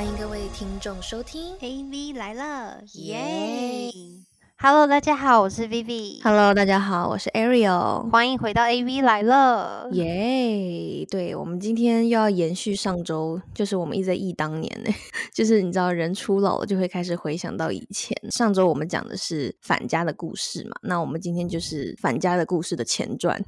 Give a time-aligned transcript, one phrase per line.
[0.00, 3.92] 欢迎各位听众收听 AV 来了，耶
[4.56, 6.22] ！Hello，大家好，我是 Vivi。
[6.22, 8.08] ！Hello，大家好，我是 Ariel。
[8.08, 9.90] 欢迎回到 AV 来了。
[9.92, 14.90] 耶对，我们今天又要延续上周，就是我们一直在忆当年呢，
[15.34, 18.16] 就是你知道人初老了就会开始回想到以前。
[18.30, 23.38] 上周我们讲的是反家的故事嘛，那我们今天就是反家的故事的前传。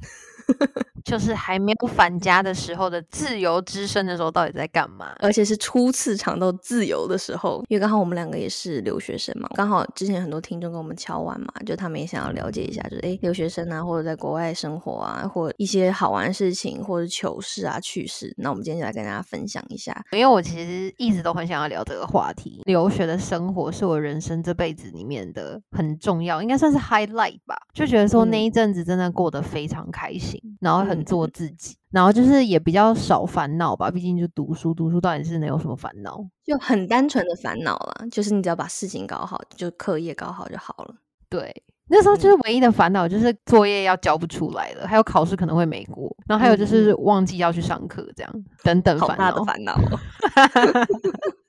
[1.03, 5.13] 就是还没有返家的时候的自由之身的时候，到底在干嘛？
[5.19, 19.93] 而且是初次尝到自由的时候，因为刚好我们两个也是留学生嘛，刚好之前很多听众跟我们敲完嘛，就他们也想要了解一下，就是诶留学生啊，或者在国外生活啊，或一些好玩的事情，或者糗事啊、趣事，那我们今天就来跟大家分享一下。
[20.11, 22.61] 因为我其实一直都很想要聊这个话题。
[22.65, 27.55] 留学的生活是我人生这辈子里面的很重要，应该算是 highlight 吧。
[27.73, 33.91] 就觉得说嗯那一阵子真的过得非常开心，然后很嗯做自己，然后就是也比较少烦恼吧。
[33.91, 36.25] 毕竟就读书，读书到底是能有什么烦恼？
[36.45, 40.95] 就很单纯的烦恼啦，就是你只要把事情搞好，就课业搞好就好了。
[41.29, 41.53] 对，
[41.89, 48.31] 那时候嗯就是唯一的烦恼，就是作业要交不出来了，还有考试可能会没过，然后还有就是忘记要去上课，这样
[48.63, 49.45] 等等烦恼嗯好大的。
[49.45, 49.75] 烦 恼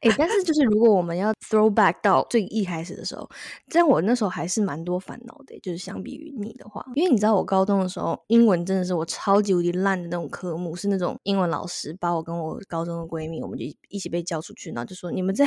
[0.00, 3.28] 哎、但是就是如果我们要 throw back 到最一开始的时候，
[3.68, 15.46] 这样我那时候还是蛮多烦恼的，就是相比于你的话，因为你知道我高中的时候，英文真的是我超级无敌烂的那种科目，是那种英文老师把我跟我高中的闺蜜，我们就一起被叫出去，然后就说你们在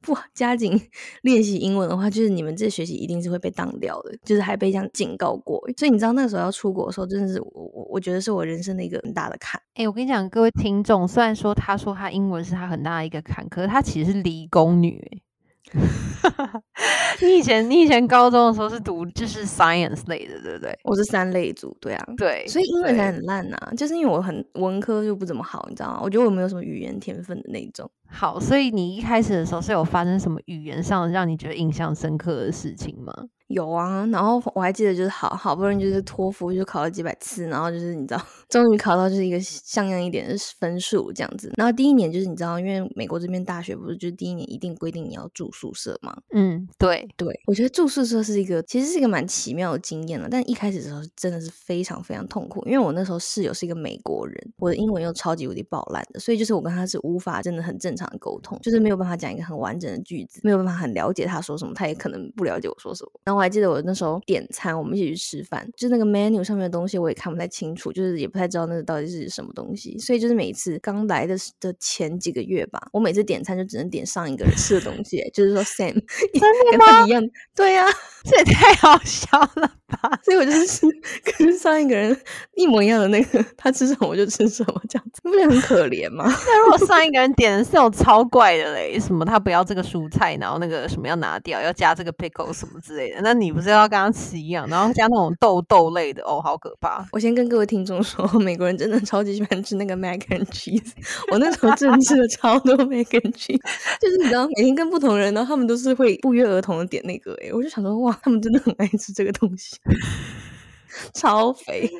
[0.00, 0.80] 不加紧
[1.22, 5.60] 练习英文的话，就是你们这学期一定是会被当掉的，就是还被这样警告过。
[5.76, 9.60] 所以你知道那个时候要出国的时候，真的是我我我觉得是我人生的一个很大的坎。
[9.74, 15.22] 哎、我跟你讲，各位听众，虽然说他说他英文是他很大的一个坎，可是他其实是理工女、欸。
[17.20, 20.78] 你以前你以前高中的时候是读就是 science 类的，对不对？
[20.84, 26.00] 我是三类组，对啊，对，所以英文才很烂呐、就是因为我很文科就不怎么好，你知道吗？
[26.04, 27.90] 我觉得我没有什么语言天分的那种。
[28.08, 28.38] 好。
[28.40, 33.12] 所以你一开始的时候是有发生什么语言上让你觉得印象深刻的事情吗？
[33.48, 38.20] 有啊，然后我还记得就是好好不容易就是托福就考了几百次，然后就是你知道，
[38.50, 41.52] 终于考到就是一个像样一点的分数这样子。
[41.56, 46.16] 然后第一年就是你知道，因为美国这边大学不是就是第一年一定规定你要住宿舍嘛？
[46.34, 63.10] 嗯，对，对，我觉得住宿舍是一个其实是一个蛮奇妙的经验了，但一开始的时候真的是非常非常痛苦，因为我那时候室友是一个美国人，我的英文又超级无敌爆烂的，所以就是我跟他是无法真的很正常的沟通，就是没有办法讲一个很完整的句子，没有办法很了解他说什么，他也可能不了解我说什么。
[63.24, 77.22] 然后我还记得我那时候点餐，我们一起去吃饭，就那个 menu 上面的东西我也看不太清楚，就是也不太知道那个到底是什么东西，所以就是每一次刚来的时的前几个月吧，我每次点餐就只能点上一个人吃的东西，就是说 Sam，真 跟他一样，
[77.54, 77.84] 对呀、
[78.24, 80.10] 这也太好笑了吧！
[80.24, 80.86] 所以我就是
[81.38, 82.16] 跟上一个人
[82.54, 86.24] 一模一样的那个，他吃什么我就吃什么，这样子，你 不觉得很可怜吗？
[86.26, 97.06] 那如果上一个人点的是那种超怪的嘞，什么他不要这个蔬菜，然后那个什么要拿掉，要加这个 pickle 什么之类的，那你不是要跟他吃一样，然后加那种豆豆类的，哦，好可怕！
[97.12, 100.92] 我先跟各位听众说，美国人真的超级喜欢吃那个 mac and cheese。
[101.30, 103.60] 我那时候真的吃了超多 mac and cheese，
[104.00, 109.75] 就是你知道，每天跟不同人，然后他们都是会不约而同的点那个、欸，我就想说，哇，他们真的很爱吃这个东西，
[111.12, 111.90] 超肥。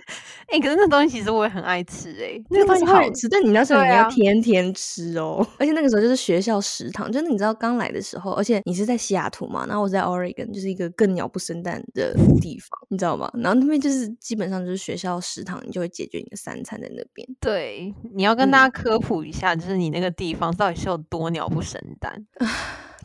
[0.49, 5.45] 哎、可是那东西其实我也很爱吃哎、那个东西好好吃，但你那时候你要天天吃哦。
[5.59, 13.31] 而且那个时候就是学校食堂，就是你知道刚来的时候，而且你是在西雅图嘛，然后我在 Oregon，就是一个更鸟不生蛋的地方，你知道吗？
[13.35, 17.29] 然后那边就是基本上就是学校食堂，你就会解决你的三餐在那边。
[17.41, 22.25] 对，你要跟大家科普一下，就是你那个地方到底是有多鸟不生蛋，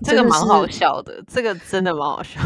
[0.05, 2.39] 这个蛮好笑的，这个真的蛮好笑。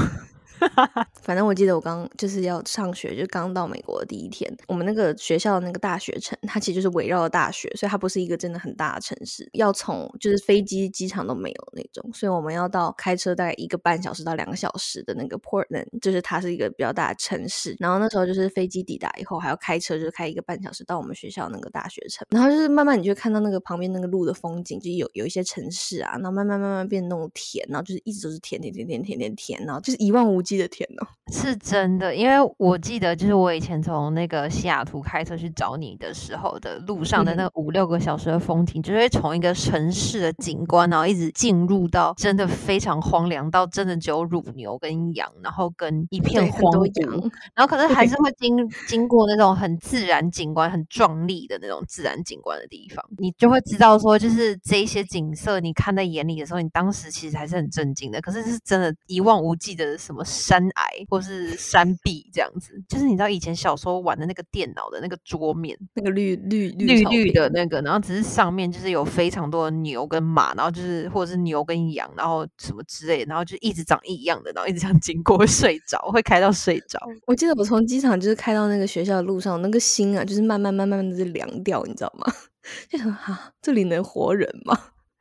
[1.22, 17.76] 反正我记得我刚就是要上学，就刚到美国的第一天，我们那个学校的那个大学城，它其实就是围绕着大学，所以它不是一个真的很大的城市，要从就是飞机、机场都没有那种，所以我们要到开车大概一个半小时到两个小时的那个 Portland，就是它是一个比较大的城市。
[17.80, 22.26] 然后那时候就是飞机抵达以后，还要开车，就是开一个半小时到我们学校那个大学城。
[22.30, 31.08] 然后就是慢慢你就看到那个旁边那个路的风景，就有有一些城市啊，然后慢慢慢慢变那种田，然后就是一直都是田田田田田田田，然后就是一望无际的天哦。
[31.32, 37.52] 是真的，因为我记得就是我以前从那个西雅图开车去找你的时候的路上的那嗯。
[37.56, 62.84] 五六个小时的风景，就是从一个城市的景观，然后一直进入到真的非常荒凉，到真的只有乳牛跟羊，然后跟一片荒芜，羊然后可是还是会经经过那种很自然景观、很壮丽的那种自然景观的地方，你就会知道说，就是这一些景色你看在眼里的时候，你当时其实还是很震惊的，可是是真的，一望无际的什么山崖或是山壁这样子。
[62.88, 77.00] 就是你知道以前小时候玩的那个电脑的那个桌面，那个绿绿绿草坪绿的那个，然后只是上面就是有非常多的牛跟马，然后就是或者是牛跟羊，然后什么之类的，然后就一直长一样的，然后一直这样经过会 睡着，会开到睡着。
[77.26, 82.32] 我记得我从机场就是开到那个学校的路上，那个心啊，就是慢慢慢慢的就凉掉，你知道吗？
[82.90, 84.76] 就想哈，这里能活人吗？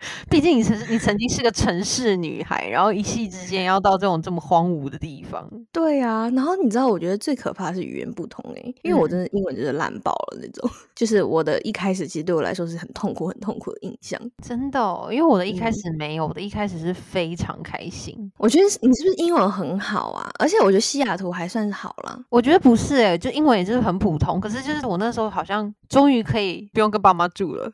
[0.30, 14.20] 毕竟你曾你曾经是个城市女孩，然后一夕之间要到这种这么荒芜的地方，对啊，然后你知道，我觉得最可怕的是语言不通诶、因为我真的英文就是烂爆了那种， 就是我的一开始其实对我来说是很痛苦、很痛苦的印象。
[14.42, 15.08] 真的、哦。
[15.10, 18.14] 因为我的一开嗯始没有，我的一开始是非常开心。
[18.38, 20.30] 我觉得你是不是英文很好啊？
[20.38, 22.18] 而且我觉得西雅图还算是好啦。
[22.28, 27.70] 我觉得不是诶、就英文也就是很普通，可是就是我那时候好像终于可以不用跟爸妈住了。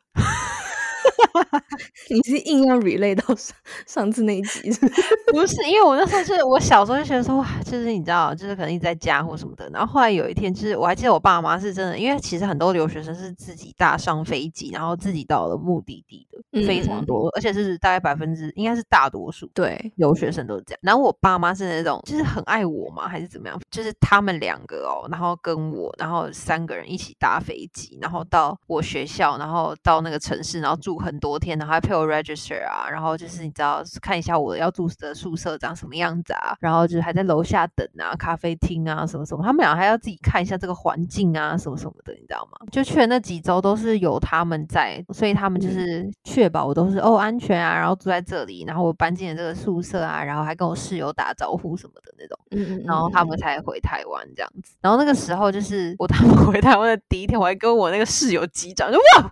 [2.09, 3.55] 你是硬要 relay 到上
[3.87, 5.01] 上次那一集是不是
[5.31, 9.69] 不是，因为我那时候就是我小时候就觉得说，哇，就是你知道，就是可能一直在家或什么的。
[9.69, 19.49] 然后后来有一天，就是我还记得我爸妈是真的，因为其实很多留学生是自己搭上飞机，然后自己到了目的地的，非常嗯多，而且是大概百分之应该是大多数。
[19.53, 23.59] 对，留学生都是这样，然后我爸妈是那种就是很爱我嘛，还是怎么样？
[23.71, 42.57] 就是他们两个哦，然后跟我，然后三个人一起搭飞机，然后到我学校，然后到那个城市，然后住很多天，然后还陪我 register 啊，然后就是你知道看一下我要住的宿舍长什么样子啊，然后就是还在楼下等啊，咖啡厅啊什么什么，他们俩还要自己看一下这个环境啊什么什么的，你知道吗？
[42.71, 54.75] 就去的那几周都是有他们在，所以他们就嗯是确保我都是哦安全啊，然后住在这里，然后我搬进了这个宿舍啊，然后还跟我室友打招呼什么的那种，嗯嗯，然后他们才回台湾这样子。
[54.81, 59.31] 然后那个时候就是我 他们回台湾的第一天，我还跟我那个室友击掌，就哇，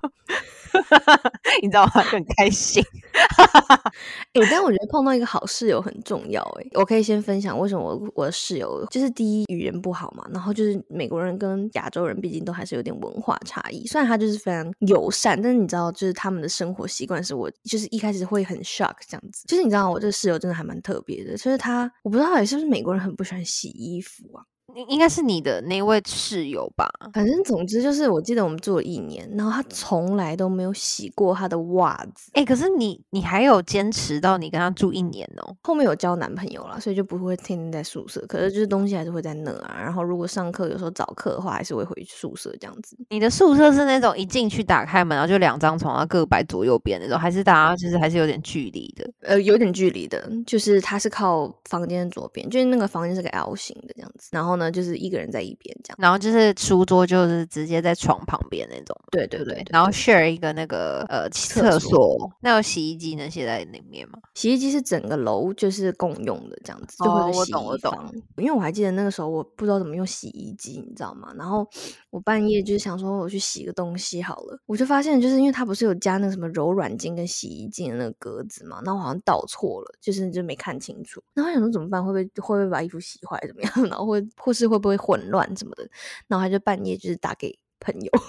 [1.64, 2.02] 你知道吗？
[2.02, 2.84] 很开心。
[4.34, 24.44] 哎、但我觉得碰到一个好室友很重要哎、我可以先分享为什么我我的室友就是第一语言不好嘛，然后就是美国人跟亚洲人毕竟都还是有点文化差异，虽然他就是非常友善，但是你知道就是他们的生活习惯是我就是一开始会很 shock 这样子，就是你知道我这个室友真的还蛮特别的，就是他我不知道也是不是美国人很不喜欢洗衣服啊，
[24.76, 26.90] 应应该是你的那位室友吧？
[27.14, 32.32] 反正总之就是我记得我们住了一年，然后他从来都没有洗过他的袜子。
[32.34, 35.56] 哎、可是你你还有坚持到你跟他住一年哦。
[35.64, 38.24] 后面有交男朋友了，所以就不会天天在宿舍。
[38.28, 39.78] 可是就是东西还是会在那啊。
[39.80, 42.98] 然后如果上课有时候早课的话，还是会回宿舍这样子。
[43.10, 49.10] 你的宿舍是那种一进去打开门，然后就两张床，然后各摆左右边那种，还是大家就是还是有点距离的？
[49.22, 54.30] 呃，有点距离的，就是他是靠房间左边，就是那个房间是个 L 型的这样子。
[54.32, 55.98] 然后呢，就是一个人在一边这样。
[56.00, 64.20] 然后就是书桌就是直接在床旁边那种，对对对然后 share 一个那个呃厕厕所所，那有洗衣机那些在里面吗？
[64.36, 68.14] 洗衣机是整个楼就是共用的这样子，就会有哦我懂我懂。
[68.38, 71.34] 因为我还记得那个时候我不知道怎么用洗衣机，你知道吗？
[71.38, 71.68] 然后
[72.10, 81.22] 我半夜就是想说我去洗个东西好了，我就发现就是因为它不是有加那个什么柔软巾跟洗衣巾的那个格子嘛，然后我好像倒错了，就是就没看清楚。
[81.34, 82.04] 然后我想说怎么办？
[82.04, 83.72] 会不会会不会把衣服洗坏怎么样？
[83.90, 85.88] 然后会或是会不会混乱什么的？
[86.28, 88.12] 然后他就半夜就是打给朋友。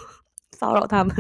[0.59, 1.17] 骚扰他们，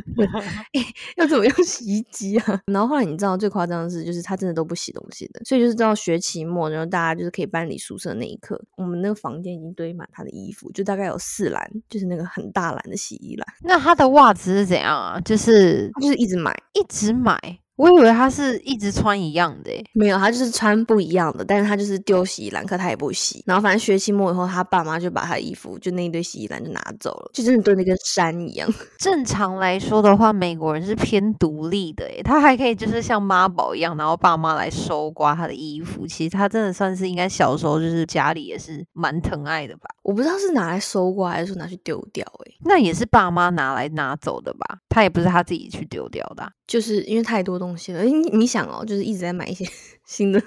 [1.16, 2.60] 要怎么用洗衣机啊？
[2.66, 15.18] 然后后来你知道最夸张的是，就是他真的都不洗东西的，所以就是到学期末，然后大家就是可以搬离宿舍那一刻，我们那个房间已经堆满他的衣服，就大概有四篮，就是那个很大篮的洗衣篮，那他的袜子是怎样啊？
[15.24, 17.40] 就是他就是一直买，一直买，
[17.80, 19.82] 我以为他是一直穿一样的欸。
[19.94, 23.42] 没有，他就是穿不一样的，但是他就是丢洗衣篮，可他也不洗。
[23.46, 28.68] 然后反正学期末以后，他爸妈就把他的衣服就那一堆洗衣篮就拿走了，就真的堆的跟山一样。
[29.00, 36.06] 正常来说的话，美国人是偏独立的诶，他还可以就是像妈宝一样，然后爸妈来收刮他的衣服。
[36.06, 39.88] 其实他真的算是应该小时候就是家里也是蛮疼爱的吧？
[40.02, 44.80] 我不知道是拿来收刮还是说拿去丢掉、欸，那也是爸妈拿来拿走的吧？
[44.90, 48.02] 他也不是他自己去丢掉的啊、就是因为太多东东西了。
[48.02, 49.64] 你你想哦，就是一直在买一些
[50.04, 50.42] 新的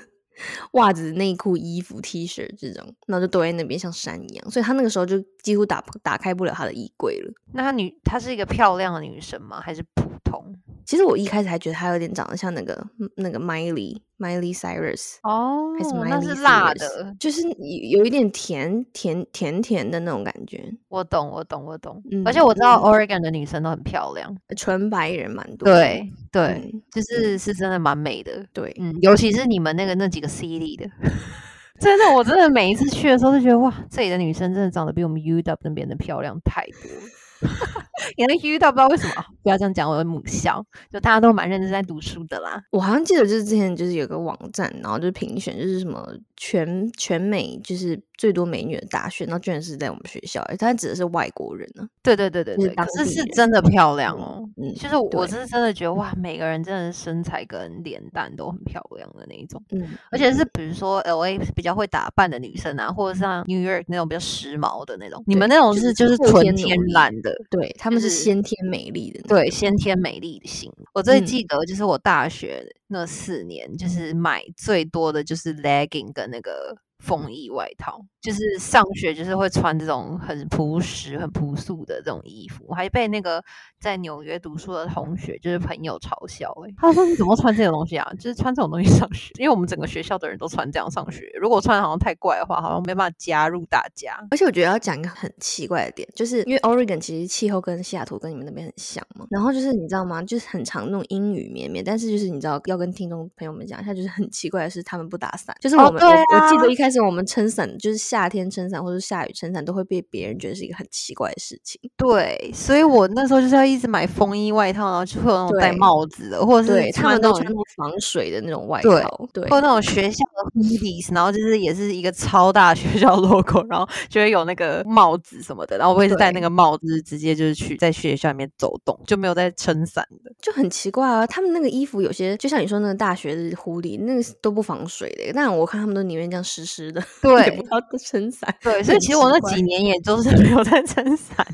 [0.72, 7.32] 袜子、内裤、衣服、T 恤这种，然后就堆在那边像山一样，所以他那个时候就几乎打打开不了他的衣柜了。
[7.54, 9.62] 那她女，她是一个漂亮的女生吗？
[9.62, 10.54] 还是普通？
[10.86, 15.16] 其实我一开始还觉得他有点长得像那个嗯那个 Miley Miley Cyrus。
[15.24, 17.16] 哦还是那 Miley 是辣 Cyrus 的。
[17.20, 22.02] 就是有有一点甜甜甜甜的那种感觉，我懂，我懂，我懂。
[22.12, 24.36] 嗯而且我知道嗯 Oregon 的女生都很漂亮。
[24.58, 25.76] 纯白人蛮多的。
[25.76, 28.46] 对对，嗯就是是真的蛮美的。
[28.54, 30.90] 对，嗯，尤其是你们那个那几个 C 里的，
[31.80, 37.08] 真的，我真的每一次去的时候都觉得哇，这里的女生真的长得比我们 U W 那边的漂亮太多了。
[38.18, 39.24] 也能遇到，不知道为什么。
[39.44, 42.62] 不要这样讲我的母校，就大家都蛮认真在读书的啦。
[42.72, 51.86] 我好像记得就是之前就是有个网站，然后就是评选，就是什么全全美就是最多美女的大学，然后居然是在我们学校，它指的是外国人呢。
[52.02, 54.42] 对对对对对，可是是真的漂亮哦。
[54.56, 59.62] 嗯，就是我是真的觉得哇，每个人真的身材跟脸蛋都很漂亮的那一种。
[59.72, 70.72] 嗯，而且是比如说 L A 比较会打扮的女生啊，或者像 New York 那种比较时髦的那种，你们那种是就是纯天然的，对他们是先天美丽的，对先天美丽的型。
[70.94, 76.76] 我最记得就是我大学那四年，就是买最多的就是 legging 跟那个。
[77.04, 82.64] 风衣外套，就是上学就是会穿这种很朴实、很朴素的这种衣服。
[82.70, 83.44] 我还被那个
[83.82, 88.10] 在纽约读书的同学，就是朋友嘲笑，哎，他说你怎么穿这种东西啊？
[88.18, 91.30] 就是穿这种东西上学，因为我们整个学校的人都穿这样上学。
[91.42, 94.18] 如果穿好像太怪的话，好像没办法加入大家。
[94.32, 99.26] 而且我觉得要讲一个很奇怪的点，就是因为 Oregon 其实气候跟西雅图跟你们那边很像嘛。
[99.30, 100.24] 然后就是你知道吗？
[100.24, 105.54] 就是很常那种阴雨绵绵，但是就是你知道要跟听众朋友们讲一下，就是很奇怪的是他们不打伞。
[105.60, 106.93] 就是我们我我记得一开始。
[106.94, 111.82] 是我们撑伞，就是夏天撑伞或者下雨撑伞，都会被别人觉得是一个很奇怪的事情。
[111.98, 131.26] 对，所以我那时候就是要一直买风衣外套，然后就会有那种戴帽子的，或者是他们都穿那种防水的那种外套，对，或那种学校的 hoodies，然后就是也是一个超大学校 logo，然后就会有那个帽子什么的，然后我也是戴那个帽子，直接就是去在学校里面走动，就没有在撑伞的，就很奇怪啊。
[131.26, 136.92] 他们那个衣服有些，就像你说那个大学的 hoodie，那个都不防水的，但我看他们都宁愿这样湿湿。
[136.94, 138.54] 的对，不要撑伞。
[138.62, 141.46] 对，所以其实我那几年也都是没有在撑伞，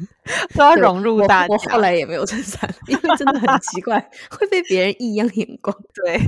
[0.55, 1.53] 都要 融入大家。
[1.53, 3.99] 我后来也没有撑伞，因为真的很奇怪，
[4.31, 5.75] 会被别人异样眼光。
[5.93, 6.19] 对，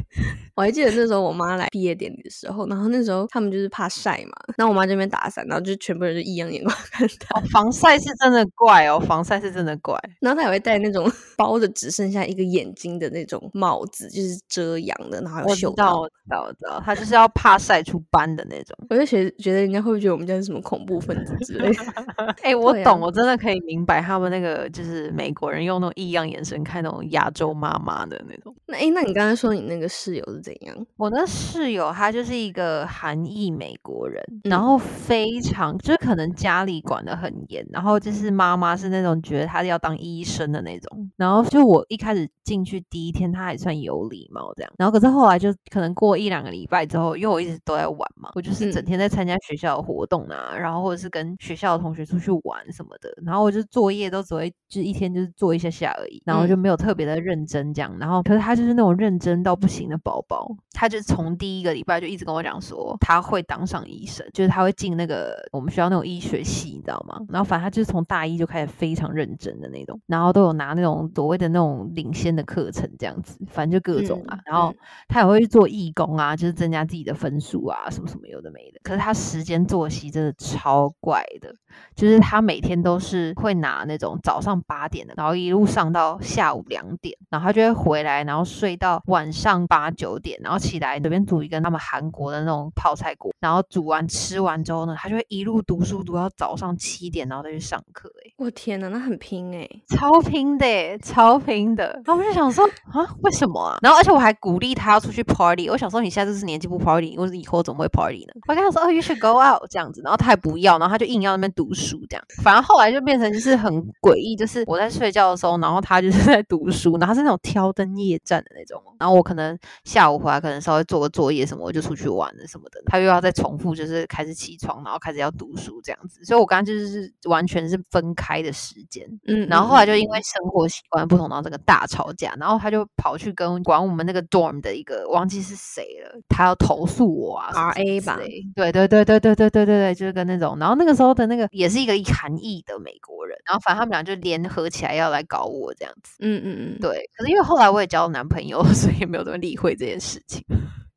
[0.62, 7.41] 我还记得那时候我妈来毕业典礼的时候，然后那时候他们就是怕晒嘛，然后我妈这边打伞，然后就全部人就异样眼光看她。
[7.51, 10.00] 防晒是真的怪哦，防晒是真的怪。
[10.20, 16.01] 然后她也会戴那种包的只剩下一个眼睛的那种帽子，就是遮阳的，然后有袖到。
[16.01, 18.77] 我知道，我知道，她就是要怕晒出斑的那种。
[18.88, 21.84] 我就觉觉得人家会不会觉得我们家是什么恐怖分子之类的？
[22.44, 28.56] 哎，我懂，我真的可以明白他们那个就是美国人用那种异样眼神看那种亚洲妈妈的那种。
[28.68, 30.86] 那哎，那你刚才说你那个室友是怎样？
[30.98, 41.10] 我那室友他就是一个韩裔美国人，然后非常就是可能家里管的很严，然后就是妈妈是那种觉得他要当医生的那种。
[41.15, 44.72] 然后就我一开始进去第一天，他还算有礼貌这样。
[44.77, 48.81] 然后可是后来就可能过一两个礼拜之后，因为我一直都在玩嘛，我就是整。
[48.91, 57.96] 天在参加学校的活动啊，然后或者是跟学校的同学出去玩什么的，然后我就作业都只会就一天就是做一下下而已，然后就没有特别的认真这样。
[57.98, 67.20] 然后可是他就是那种认真到不行的宝宝，他就从第一个礼拜就一直跟我讲说他会当上医生，就是他会进那个我们学校那种医学系，你知道吗？
[67.28, 74.40] 然后反正他就是从大一就开始非常认真的那种，然后都有拿那种所谓的那种领先的课程这样子，反正就各种啊。
[74.46, 74.74] 然后
[75.10, 78.80] 他也会去做义工啊，就是增加自己的分数啊，什么什么有的没的。
[78.84, 81.54] 可是他时间作息真的超怪的，
[81.94, 98.10] 就是他每天都是会拿那种早上八点的，然后一路上到下午两点，然后他就会回来，然后睡到晚上八九点，然后起来随便煮一个他们韩国的那种泡菜锅，然后煮完吃完之后呢，他就会一路读书读到早上七点，然后再去上课。
[98.24, 102.00] 哎，我天哪，那很拼哎，超拼的，超拼的。
[102.06, 103.78] 然后我就想说啊，为什么啊？
[103.82, 108.34] 然后而且我还鼓励他要出去 party，我想说你现在就是年纪不 party，或者以后怎么会 party 呢？
[108.48, 112.24] 我跟他说哦，you should go out 这样子，然后他还不要，然后他就硬要那边读书这样。
[112.44, 118.82] 反正后来就变成就是很诡异，就是我在睡觉的时候，然后他就是在读书，然后是那种挑灯夜战的那种。
[119.00, 122.82] 然后我可能下午回来，可能稍微做个作业什么，我就出去玩了什么的。
[122.86, 126.24] 他又要再重复，就是开始起床，然后开始要读书这样子。
[126.25, 129.08] 所以我刚刚就是完全是分开的时间。
[129.27, 138.20] 嗯，然后后来就因为生活习惯不同，然后这个大吵架，然后他就跑去跟管我们那个 dorm 的一个忘记是谁了，他要投诉我啊，R A 吧。
[138.56, 146.18] 对对对对对对对对对，就是跟那种，然后那个时候的那个也是一个韩裔的美国人，然后反正他们俩就联合起来要来搞我这样子。
[146.20, 147.10] 嗯嗯嗯，对。
[147.15, 150.43] 可是因为后来我也交了男朋友， 所以也没有怎么理会这件事情。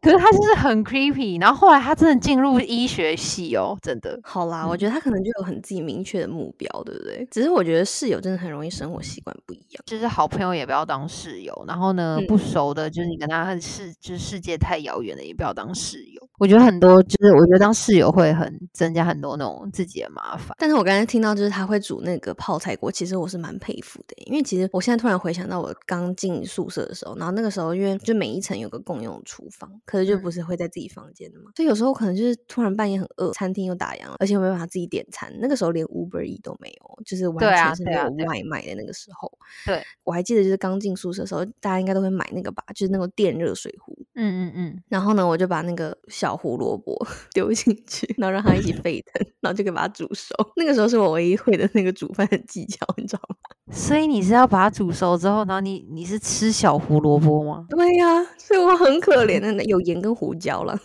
[0.04, 4.20] 可是他就是很 creepy，然后后来他真的进入医学系哦，真的。
[4.22, 7.26] 好啦，我觉得他可能就有很自己明确的目标，对不对？
[7.30, 16.20] 只是我觉得室友真的很容易生活习惯不一样，就是好朋友也不要当室友，然后呢不熟的，就是你跟他世就是世界太遥远了，也不要当室友。
[16.38, 20.54] 我觉得很多就是，我觉得当室友会很增加很多那种自己的麻烦。
[20.58, 39.30] 但是我刚才听到就是他会煮那个泡菜锅，其实我是蛮佩服的，因为其实我现在突然回想到我刚进宿舍的时候，然后那个时候因为就每一层有个共用厨房，可是就不是会在自己房间的嘛，所以有时候可能就是突然半夜很饿，餐厅又打烊了，而且没办法自己点餐，那个时候连 Uber E 都没有，就是完全是没有外卖的那个时候。
[39.64, 43.96] 对，我还记得就是刚进宿舍的时候，大家应该都会买那个吧，就是那个电热水壶。
[44.14, 44.82] 嗯嗯嗯。
[44.88, 50.34] 然后呢，我就把那个小胡萝卜 丢进去，然后让它一起沸腾，然后就可以把它煮熟。
[50.56, 53.36] 那个时候是我唯一会的那个煮饭的技巧，你知道吗？
[53.72, 57.64] 所以你是要把它煮熟之后，然后你你是吃小胡萝卜吗？
[57.70, 60.78] 对呀，所以我很可怜的，有盐跟胡椒了。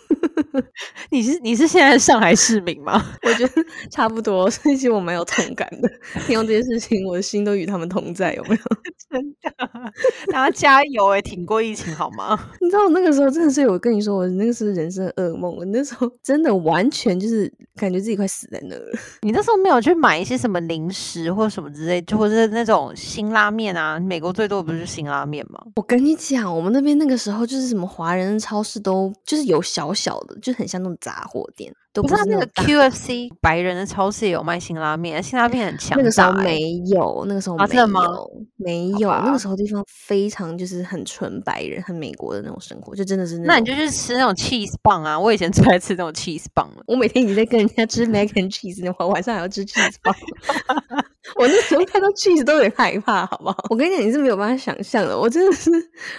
[1.12, 3.04] 你是你是现在上海市民吗？
[3.24, 5.90] 我觉得差不多，所以其实我蛮有同感的。
[6.26, 8.62] 听到这些事情，我的心都与他们同在，有没有？
[9.10, 9.52] 真的，
[10.32, 12.40] 大家加油哎，挺过疫情好吗？
[12.62, 15.54] 你知道我那个时候真的是，我跟你说，我那个是人生噩梦。
[15.56, 18.86] 我那时候真的完全就是感觉自己快死在那了。
[19.22, 24.00] 你那时候没有去买一些什么零食或者什么之类，就或者那种辛拉面啊？
[24.00, 25.60] 美国最多不是辛拉面吗？
[25.76, 30.38] 我跟你讲，我们那边那个时候就是什么华人超市都就是有小小的。
[30.42, 35.98] 就很像那种杂货店，都不是那个 QFC 白人的超市也有卖辛拉面，辛拉面很强。
[35.98, 39.10] 那个时候没有，那个时候没有，没有。
[39.10, 43.38] 那个时候地方非常就是很纯白人，很美国的那种生活，就真的是。
[43.40, 45.20] 那你就去吃那种 cheese 棒啊！
[45.20, 46.84] 我以前最爱吃那种 cheese 棒了。
[46.88, 50.16] 我每天已经在跟人家吃 mac and cheese，我晚上还要吃 cheese 棒。
[51.40, 53.56] 我那时候看到 G，都有点害怕，好不好？
[53.70, 55.18] 我跟你讲，你是没有办法想象的。
[55.18, 55.72] 我真的是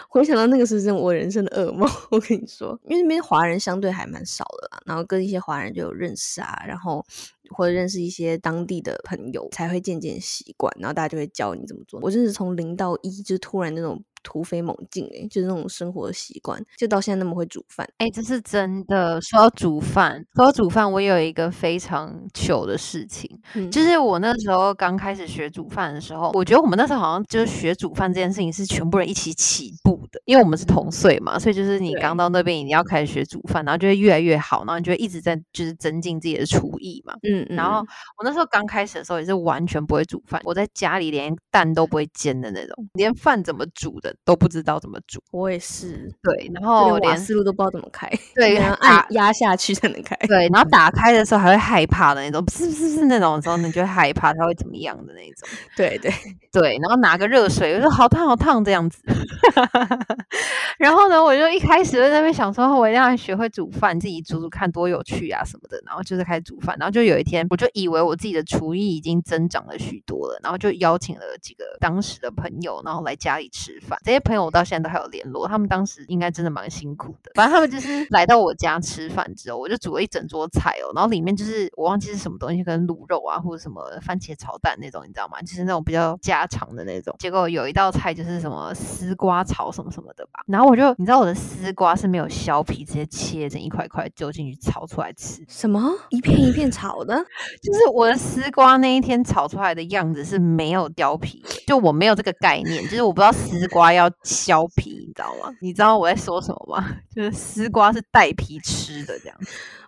[0.08, 1.86] 回想到那个是真我人生的噩梦。
[2.10, 7.04] 我跟你说，因为那边华人相对还蛮少的啦，然后跟一些华人就有认识啊，然后
[7.50, 12.00] 或者认识一些当地的朋友，才会渐渐习惯，然后大家就会教你怎么做。
[12.02, 14.02] 我真是从零到一，就突然那种。
[14.22, 19.20] 突飞猛进哎，就是那种生活习惯，就到现在那么会煮饭哎，这是真的。
[19.20, 23.30] 说到煮饭，说到煮饭，我有一个非常糗的事情，
[23.70, 37.14] 就是我那时候刚开始学煮饭的时候，我觉得我们那时候好像就是学煮饭这件事情是全部人一起起步的，因为我们是同岁嘛，所以就是你刚到那边，你要开始学煮饭，然后就会越来越好，然后你就会一直在就是增进自己的厨艺嘛。
[37.22, 37.56] 嗯嗯。
[37.56, 37.80] 然后
[38.18, 44.09] 我那时候刚开始的时候也是完全不会煮饭，我在家里连蛋都不会煎的那种，连饭怎么煮的。
[44.24, 46.12] 都不知道怎么煮，我也是。
[46.22, 50.16] 对，然后连思路都不知道怎么开，对，然后按压下去才能开。
[50.26, 55.48] 对， 然后打开的时候还会害怕的那种，是是是那种时候，你就会害怕它会怎么样的那种。
[55.76, 56.12] 对对
[56.52, 59.02] 对，然后拿个热水，我说好烫好烫这样子。
[60.78, 65.80] 然后呢，我就一开始在那边想说，我一定要学会煮饭，自己煮煮看多有趣啊什么的。
[65.86, 73.98] 然后就是开始煮饭，然后就有一天，我就以为我自己的厨艺已经增长了许多了，然后就邀请了几个当时的朋友，然后来家里吃饭。
[74.04, 77.32] 这些朋友我到现在都还有联络，他们当时应该真的蛮辛苦的。
[77.34, 85.40] 反正 他们就是来到我家吃饭之后，我就煮了一整桌菜哦，然后里面就是我忘记是什么东西，可能卤肉啊，或者什么番茄炒蛋那种，你知道吗？
[85.42, 87.14] 就是那种比较家常的那种。
[87.18, 95.44] 结果有一道菜就是什么丝瓜炒什么什么的吧，然后我就你知道我的丝瓜是没有削皮，直接切成一块块丢进去炒出来吃。
[95.48, 97.14] 什么一片一片炒的？
[97.62, 104.66] 就是我的丝瓜那一天炒出来的样子是没有雕皮，就我没有这个概念，就是我不知道丝瓜要削。
[104.76, 105.54] 皮，你知道吗？
[105.60, 106.96] 你知道我在说什么吗？
[107.14, 109.36] 就是丝瓜是带皮吃的这样。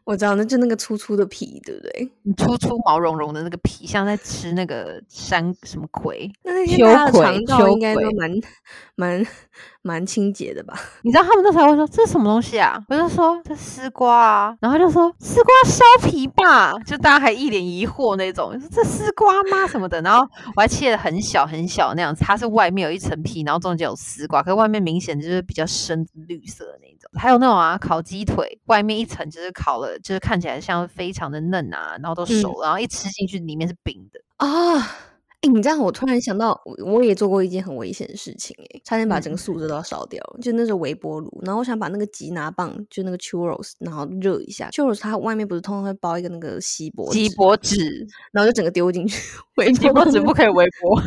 [0.05, 2.11] 我知道，那就那个粗粗的皮，对不对？
[2.37, 6.31] 粗粗毛茸茸的那个皮，像在吃那个山什么葵。
[6.43, 8.31] 那那些大家肠道应该都蛮
[8.97, 9.27] 蛮
[9.83, 10.75] 蛮清洁的吧？
[11.03, 12.83] 你知道他们那时候会说这是什么东西啊？
[12.89, 19.67] 我就说这丝瓜啊，然后就说丝瓜削皮吧，就大家还一脸疑惑那种，说这丝瓜吗？
[19.69, 20.03] 什么的？
[20.03, 27.09] 然后我还切的很小很小那样子，它是外面有一层皮，然后中间有丝瓜，可是外面明显就是比较深绿色的那种。
[27.15, 29.92] 还有那种啊，烤鸡腿外面一层就是烤了。
[30.01, 34.79] 就是看起来像非常的嫩啊，然后都熟，然后一吃进去里面是冰的啊。
[35.45, 40.23] 哎，你这样我突然想到，我也做过一件很危险的事情，哎，差点把整个宿舍都要烧掉。
[40.41, 44.71] 就那是微波炉，然后我想把那个吉拿棒，就那个 churros，然后热一下。
[44.71, 49.21] churros 它外面不是通常会包一个那个锡箔锡箔纸，然后就整个丢进去。
[49.75, 51.03] 锡箔纸不可以微波，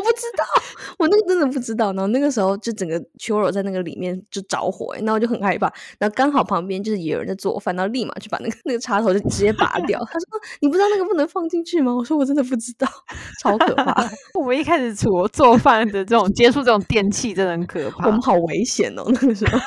[0.00, 0.44] 我不知道，
[0.98, 1.92] 我那个真的不知道。
[1.92, 5.70] 然后那个时候就整个 churros 在那个里面就着火，哎，那我就很害怕。
[5.98, 10.00] 然后刚好旁边就是也有人在做饭，然后立马就把那个那个插头就直接拔掉。
[10.06, 10.26] 他说
[10.60, 12.88] ：“你不知道那个不能放进去吗？”我说：“我真的不知道，
[13.42, 13.94] 超可怕。
[14.38, 19.04] ”我们一开始做做饭的这种接触这种电器真的很可怕，我们好危险哦！
[19.06, 19.58] 那个时候，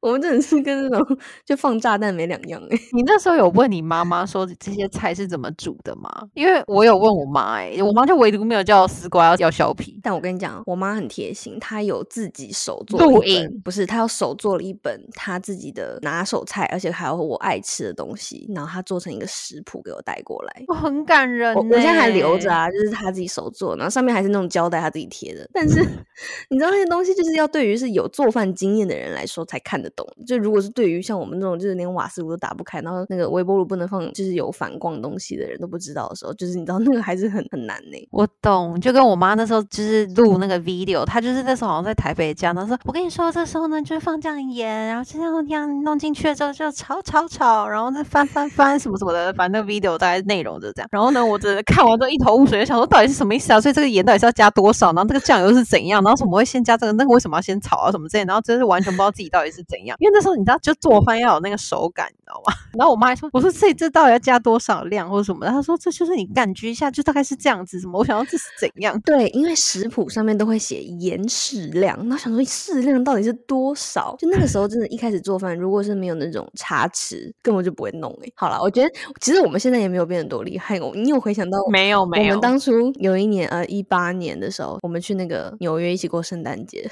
[0.00, 2.78] 我们真的是跟那种就放炸弹没两样哎。
[2.92, 6.10] 你那时候有问你妈妈说这些菜是怎么煮的吗？
[6.34, 9.98] 因为我有问我妈哎，我妈就唯独没有叫丝瓜要要削皮。
[10.02, 20.62] 但我跟你讲，我妈很贴心，她有自己手做录音不是她有手做了一本她自己的拿手菜，而且还有我爱吃的东西，然后她做成一个食谱给我带过来。
[20.68, 22.52] 我，很感人我我现在还留着。
[22.52, 25.48] 啊，就是她自己手做，然后上面还是那种胶带她自己贴的。
[25.54, 25.80] 但是
[26.50, 30.06] 你知道那些东西就是要对于是有做饭经验的人来说才看得懂。
[30.26, 50.88] 就如果是对于像我们这种就是连瓦斯炉都打不开，然后那个微波炉不能放就是有反光东西的人都不知道的时候，就是你知道那个还是很很难呢、我懂，就跟我妈那时候就是录那个 video，她就是那时候好像在台北家，她说我跟你说，这时候呢就是放这样盐，然后就这样这样弄进去了之后就炒炒炒，然后再翻翻翻什么什么的，反正那个 video 大概内容就是这样。
[50.90, 53.60] 然后呢，我真的看完之后一头雾水，就想说到底是什么意思啊？
[53.60, 54.86] 所以这个盐到底是要加多少？
[54.92, 56.02] 然后这个酱油是怎样？
[56.02, 56.92] 然后怎么会先加这个？
[56.92, 57.90] 那个为什么要先炒啊？
[57.90, 58.24] 什么之类？
[58.24, 59.96] 然后真是完全不知道自己到底是怎样。
[60.00, 62.54] 因为那时候你知道，就做饭要有那个手感，道吗？
[62.78, 65.52] 然后我妈还说，我说这这到底要加多少量或者什么的？
[65.52, 67.78] 她说这就是你感觉一下，就大概是这样子。
[67.80, 67.98] 什么？
[67.98, 68.98] 我想要这是怎样？
[69.02, 74.16] 对，因为食谱上面都会写盐适量，然后想说适量到底是多少？
[74.18, 78.90] 就那个时候真的，一开始做饭，如果是没有那种茶匙，根本就不会弄诶、好了，我觉得
[79.20, 80.90] 其实我们现在也没有变得多厉害哦。
[80.94, 86.88] 你有回想到没有我没有我们，当初有一年呃一八年的时候，我们去那个纽约一起过圣诞节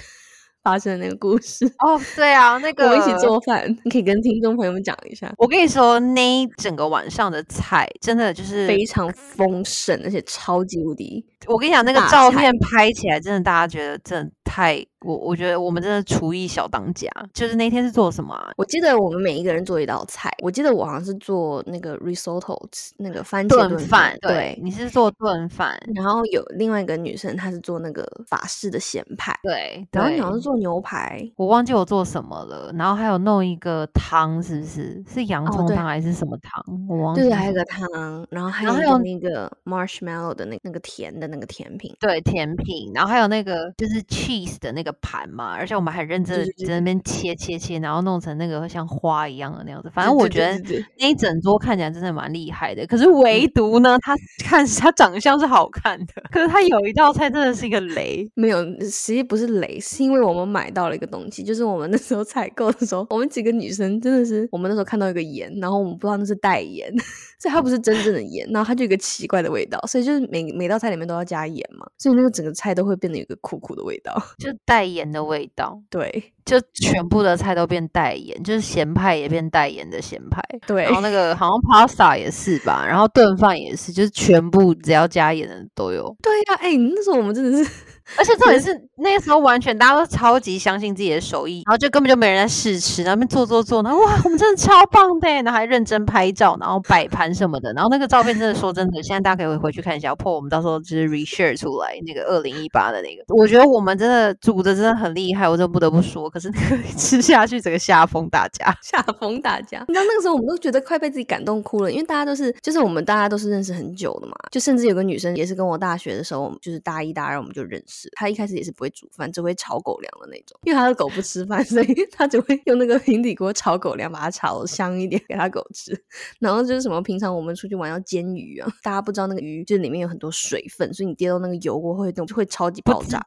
[0.62, 3.20] 发生的那个故事，哦，对啊，那个我们一起。
[3.20, 5.30] 做饭，你可以跟听众朋友们讲一下。
[5.36, 17.08] 我跟你说，那一整个晚上的菜真的就是非常丰盛，而且超级无敌我跟你讲，那个照片拍起来真的，大家觉得真的太我，我觉得我们真的厨艺小当家。
[17.32, 18.50] 就是那天是做什么啊？
[18.56, 22.60] 我记得我们每一个人做一道菜，我记得我好像是做那个 risotto，
[22.96, 24.58] 那个番茄炖饭饭，，对。
[24.60, 35.02] 你是做炖饭，然后有另外一个女生，她是做那个法式的咸派，对，然后你好像是做牛排，我忘记我做什么了，然后还有弄一个汤，是不是？
[35.08, 36.64] 是洋葱汤还是什么汤？
[36.88, 37.32] 我忘记对。
[37.32, 37.88] 还有个汤，
[38.30, 49.90] 然后还有那个 marshmallow 的那那个甜的那个甜品，对甜品，然后还有那个就是 cheese 的那个盘嘛，而且我们还认真在那边切切切，然后弄成那个像花一样的那样子。
[49.92, 50.58] 反正我觉得
[50.98, 58.28] 那一整桌看起来真的蛮厉害的，可是唯独呢，他 看他长相是好看的，可是他有一道菜真的是一个雷。
[58.34, 66.92] 没有，实际不是雷，是因为我们买到了一个东西，就是我们那时候采购的时候，我们几个女生真的是，我们那时候看到一个盐，然后我们不知道那是代盐，
[67.38, 74.20] 所以它不是真正的盐，然后它就有一个奇怪的味道，所以就是每每道菜里面都要加盐嘛，所以那个整个菜都会变得有一个苦苦的味道。
[74.38, 76.32] 就代盐的味道，对。
[76.42, 80.82] 就全部的菜都变代盐，就是咸派也变代盐的咸派，对。
[80.82, 86.12] 然后那个好像 pasta 也是吧，然后炖饭也是，就是全部只要加盐的都有。
[86.20, 87.70] 对呀、哎、那时候我们真的是
[88.16, 108.76] 而且重点是那个时候完全大家都超级相信自己的手艺，然后就根本就没人在试吃，然后那边做做做，然后哇，我们真的超棒的，然后还认真拍照，然后摆盘什么的，然后那个照片真的说真的，现在大家可以回去看一下，破我们到时候就是 reshare 出来那个二零一八的那个，我觉得我们真的煮的真的很厉害，我真的不得不说，可是那个 吃下去整个吓疯大家。
[108.82, 109.84] 吓疯大家。
[109.88, 125.92] 你知道那个时候我们都觉得快被自己感动哭了，因为大家都是，就是我们大家都是认识很久的嘛，就甚至有个女生也是跟我大学的时候，我们就是大一大二我们就认识，她一开始也是不会煮饭，只会炒狗粮的那种，因为他的狗不吃饭， 所以他只会用那个平底锅炒狗粮，把它炒香一点给他狗吃。
[126.38, 133.24] 然后就是什么，平常我们出去玩要煎鱼啊，大家不知道那个鱼就是里面有很多水分，所以你跌到那个油锅会就会超级爆炸。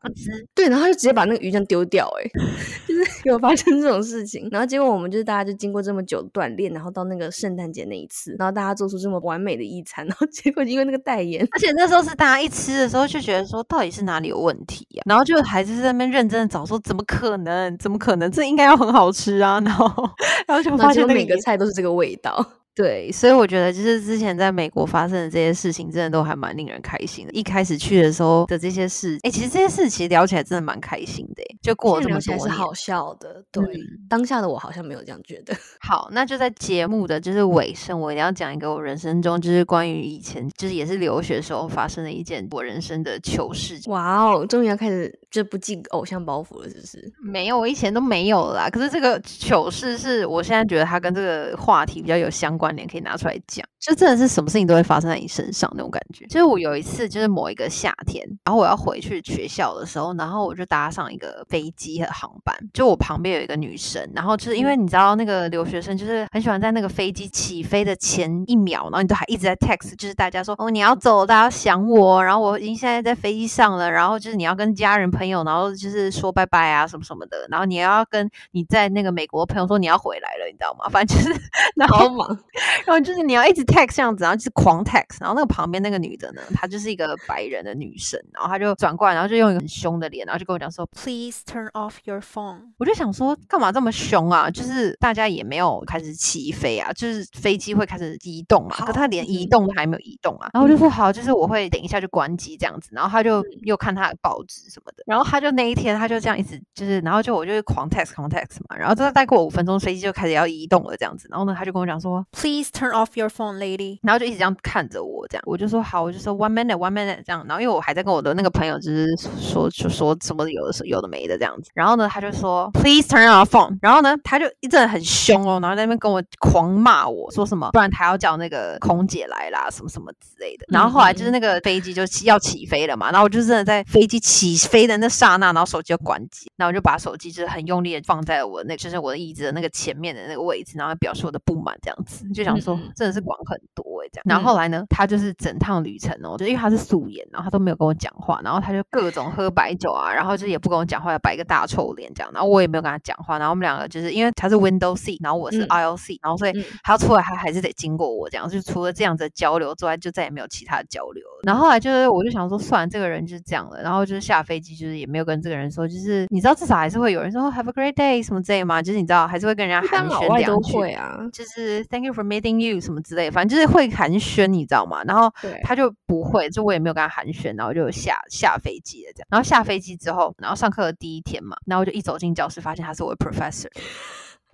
[0.55, 2.29] 对，然后他就直接把那个鱼这样丢掉、欸，
[2.87, 4.47] 就是 有发生这种事情。
[4.51, 17.77] 然后结果我们就是大家就经过这么久的锻炼，然后到那个圣诞节那一次，然后大家做出这么完美的一餐，然后结果因为那个代言，而且那时候是大家一吃的时候就觉得说，到底是哪里有问题呀、然后就还是在那边认真的找说，怎么可能？
[17.77, 18.29] 怎么可能？
[18.31, 19.59] 这应该要很好吃啊！
[19.61, 19.85] 然后，
[20.47, 22.45] 然后就发现那个每个菜都是这个味道。
[22.75, 27.31] 对，所以我觉得就是之前在美国发生的这些事情，真的都还蛮令人开心的。
[27.33, 35.55] 一开始去的时候的这些事，哎，其实这些事其实聊起来真的蛮开心的诶，就过了这么多是好笑的，对，嗯当下的我好像没有这样觉得。
[35.81, 43.79] 好，那就在节目的就是尾声，我一定要讲一个我人生中就是关于以前就是也是留学时候发生的一件我人生的糗事。
[43.87, 47.13] 哇哦，终于要开始就不进偶像包袱了，是不是？
[47.21, 48.67] 没有，我以前都没有啦。
[48.69, 53.65] 可是这个糗事是我现在觉得它跟这个话题比较有相关联，可以拿出来讲。
[53.79, 56.25] 就真的是什么事情都会发生在你身上那种感觉。
[56.27, 80.87] 就是我有一次，就是某一个夏天，然后我要回去学校的时候，然后我就搭上一个飞机和航班，就我旁边有一个女生，然后就是因为你知道那个留学生就是很喜欢在那个飞机起飞的前一秒，然后你都还一直在 text，就是大家说哦你要走了，大家想我，然后我已经现在在飞机上了，然后就是你要跟家人朋友，然后就是说拜拜啊什么什么的，然后你要跟你在那个美国的朋友说你要回来了，你知道吗？
[80.89, 81.37] 反正就是
[81.75, 82.39] 然后好忙，
[82.85, 92.59] 然后就是你要一直 text 这样子，然后就是狂 text，然后那个旁边那个女的呢，她就是一个白人的女生，然后她就转过来，然后就用一个很凶的脸，然后就跟我讲说，Please turn off your phone。
[92.77, 94.49] 我就想说，干嘛这么凶啊？
[94.49, 100.49] 就是大家也没有开始起飞啊，就是飞机会开始移动嘛，可她连移动都还没有移动啊。
[100.53, 102.89] 然后我就说好，就是我会等一下就关机这样子。
[102.91, 111.27] 然后她就又看她的报纸什么的，然后她就那一天她就这样一直就是，然后就我就狂 text 狂 text 嘛，然后再再过五分钟，飞机就开始要移动了这样子。
[111.31, 113.99] 然后呢，她就跟我讲说，Please turn off your phone, lady。
[114.01, 117.45] 然后就一直这样看着我，这样我就说好，我就说 one minute, one minute 这样。
[117.47, 119.07] 然后因为我还在跟我的那个朋友就是
[119.39, 121.71] 说就说什么有的有的没的这样子。
[121.73, 123.77] 然后呢，他就说 Please turn off phone。
[123.81, 130.65] 然后呢，他就一阵很凶哦，然后在那边跟我狂骂我说什么，不然他要叫那个空姐来啦，什么什么之类的。
[130.67, 144.23] 然后后来就是那个飞机就要起飞了嘛，然后我就真的在飞机起飞的那刹那，然后手机就关机，然后我就把手机就是很用力的放在我那就是我的椅子的那个前面的那个位置，然后表示我的不满这样子，就想说真的是管很多哎这样。
[144.25, 161.23] 然后后来呢，他就是整趟旅程哦，就因为他是素颜，然后他都没有跟我讲话，然后他就各种喝白酒啊，然后就也不跟我讲话，要摆一个大臭脸这样，然后我也没有跟他讲话，然后我们两个就是因为他是 Windows C，然后我是 I O C，然后所以他出来他还是得经过我这样，就除了这样子交流之外，就再也没有其他的交流。
[161.43, 168.81] 然后后来就是我就想说，算了，这个人就是这样了，然后就是下飞机就是也没有跟这个人说，就是你知道至少还是会有人说 Have a great day 什么之类吗？
[168.81, 175.03] 就是你知道还是会跟人家寒暄两句啊，就是 Thank you for meeting you 什么之类，反正就是会寒暄，你知道吗？
[175.03, 175.31] 然后
[175.63, 179.27] 他就不会，就我也没有跟他寒暄，然后就下下飞机了这样。
[179.29, 183.69] 然后下飞机之后，然后上课的第一天嘛，然后我就一走进教室，发现他是我的 professor。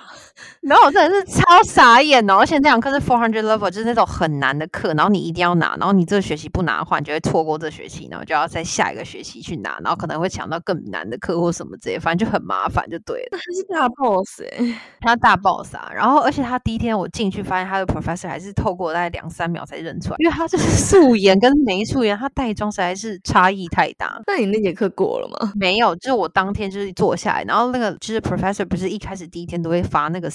[0.62, 13.38] 然后我真的是超傻眼哦，而且那堂课是 four hundred level，就是那种很难的课，然后你一定要拿，然后你这个学期不拿的话，你就会错过这学期，然后就要在下一个学期去拿，然后可能会抢到更难的课或什么之类，反正就很麻烦，就对了。
[13.38, 15.90] 他是大 boss 哎，他大 boss 啊！
[15.94, 24.20] 然后而且他第一天我进去发现他的 professor 还是透过大概两三秒才认出来，因为他就是 素颜跟没素颜，他带妆实在是差异太大。
[24.26, 25.52] 那你那节课过了吗？
[25.54, 30.28] 没有，就是我当天就是坐下来，然后那个就是 professor 不是一开始第一天都会发那个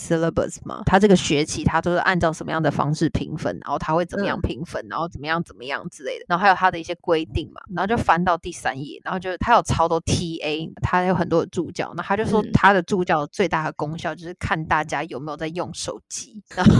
[0.86, 16.73] 他这个学期他都是按照什么样的方式评分，然后他会怎么样评分，然后怎么样怎么样之类的，然后还有他的一些规定嘛，然后就翻到第三页，然后就他有超多 TA，他有很多的助教，那他就说他的助教最大的功效就是看大家有没有在用手机，然后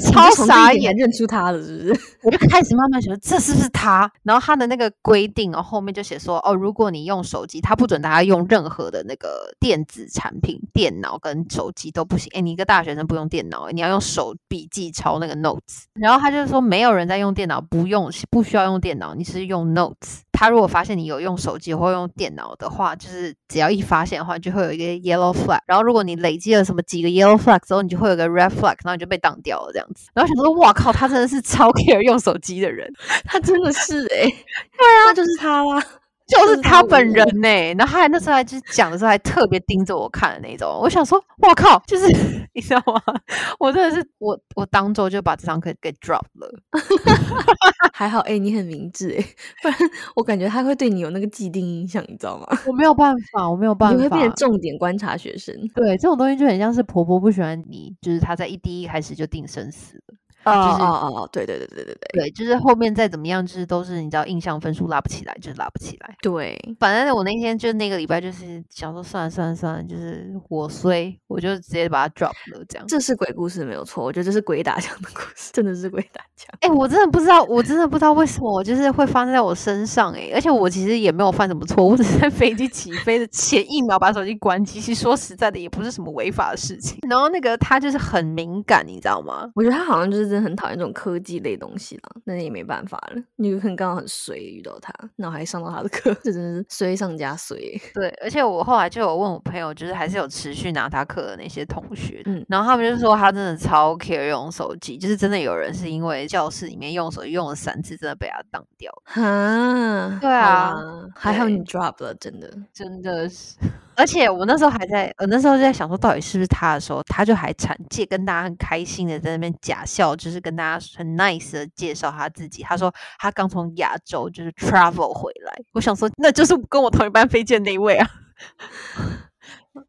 [0.12, 2.00] 超傻眼认出他了，是不是？
[2.22, 4.10] 我就开始慢慢觉得这是不是他？
[4.22, 12.29] 然后他的那个规定然后，后面就写说哦，如果你用手机，他不准大家用任何的那个电子产品，电脑跟手机都不行。
[12.32, 13.00] 哎，你一个大学生。
[13.10, 15.86] 不用电脑，你要用手笔记抄那个 notes。
[15.94, 20.20] 然后他就说，没有人在用电脑，不用不需要用电脑，你是用 notes。
[20.30, 25.58] 他如果发现你有用手机或用电脑的话，就是只要一发现的话，就会有一个 yellow flag。
[25.66, 30.08] 然后如果你累积了什么几个 yellow flag 之后，你就会有个 red flag，然后你就被挡掉了这样子。
[30.14, 32.88] 然后想说，哇靠，他真的是 超 care 用手机的人，
[33.24, 35.82] 他真的是哎，对啊，那就是他啦。
[36.30, 42.06] 就是他本人呢，然后还那时候还就是讲的时候还特别盯着我看的那种，我想说，我靠，就是
[42.54, 43.02] 你知道吗？
[43.58, 46.50] 我真的是我我当周就把这堂课给 drop 了，
[47.92, 49.24] 还好哎，你很明智哎，
[49.62, 49.76] 不然
[50.16, 52.46] 我感觉他会对你有那个既定印象，你知道吗？
[52.66, 55.54] 我没有办法，我没有办法，你会变成重点观察学生。
[55.74, 60.14] 对，这种东西就很像是婆婆不喜欢你，就是她在一第一开始就定生死了。
[60.44, 66.16] 哦哦哦，对对对对对对对，就是后面再怎么样，就是都是你知道印象分数拉不起来，就是拉不起来。
[66.22, 72.64] 对，反正我那天就那个礼拜就是想说算了算了算了，就是我衰，我就直接把它 drop 了。
[72.68, 76.54] 这样，这是鬼故事没有错，我觉得这是鬼打墙的故事，真的是鬼打墙。
[76.60, 84.80] 哎，我真的不知道，我真的不知道为什么就是会发生在我身上哎，而且我其实也没有犯什么错，我只是在飞机起飞的前一秒把手机关机。
[84.80, 86.98] 其实说实在的，也不是什么违法的事情。
[87.08, 89.50] 然后那个他就是很敏感，你知道吗？
[89.54, 91.20] 我觉得他好像就是真的很讨厌这种科。
[91.22, 93.22] 技类东西了，那也没办法了。
[93.36, 97.58] 你有可能刚好很衰遇到他，然后还上到他的课，这真的是衰上加衰。
[97.92, 108.90] 对，而且我后来就有问我朋友，就是还是有持续拿他课的那些同学，嗯，然后他们就说他真的超 care 用手机，就是真的有人是因为教室里面用手机用了三次，真的被他当掉。
[109.04, 110.74] 哈，对啊，
[111.14, 113.56] 还好你 drop 了，真的，真的是。
[114.00, 122.62] 而且我那时候还在，我那时候在想说，到底是不是他的时候，他就还产借跟大家很开心的在那边假笑，就是跟大家很 nice 的介绍他自己。
[122.62, 125.52] 他说他刚从亚洲就是 travel 回来。
[125.72, 128.08] 我想说，那就是跟我同一班飞机的那位啊。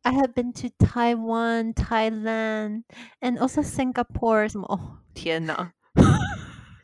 [0.04, 2.84] I have been to Taiwan, Thailand,
[3.22, 4.50] and also Singapore。
[4.50, 4.66] 什么？
[4.68, 5.72] 哦，天哪！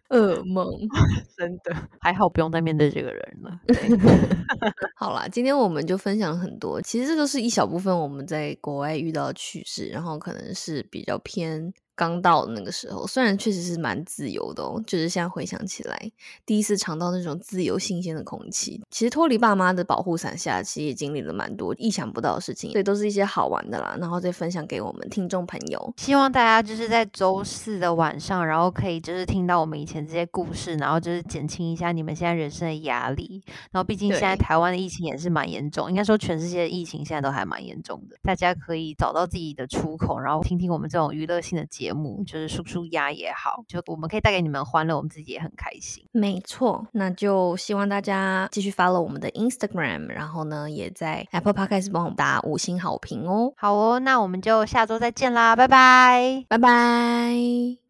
[0.10, 0.68] 噩梦。
[1.38, 3.60] 真的还好，不用再面对这个人了。
[4.96, 16.12] 好啦，今天我们就分享很多，其实这都是一小部分我们在国外遇到的趣事，然后可能是比较偏刚到的那个时候，虽然确实是蛮自由的哦，就是现在回想起来，
[16.46, 18.80] 第一次尝到那种自由新鲜的空气。
[18.92, 25.94] 其实脱离爸妈的保护伞下，其实也经历了蛮多意想不到的事情，所以都是一些好玩的啦，然后再分享给我们听众朋友。
[25.98, 33.42] 希望大家就是在周四的晚上，然后可以就是听到我们以前这些故事，然后就是减轻一下你们现在人生的压力。
[33.72, 38.16] 然后毕竟现在台湾的疫情也是蛮严重，应该说全世界的疫情现在都还蛮严重的。
[38.22, 46.04] 大家可以找到自己的出口，然后听听我们这种娱乐性的节目，就是舒舒压也好，就我们可以带给你们欢乐，我们自己也很开心。
[46.12, 56.46] 没错，那就希望大家继续 follow 我们的 Instagram，然后呢，也在 Apple Podcast 帮我们打五星好评哦，好哦，那我们就下周再见啦，拜拜。
[56.48, 57.87] 拜拜。